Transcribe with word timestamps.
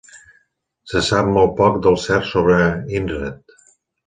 Se 0.93 1.01
sap 1.07 1.29
molt 1.35 1.53
poc 1.59 1.77
del 1.83 1.99
cert 2.05 2.27
sobre 2.31 2.59
Eanred. 2.71 3.57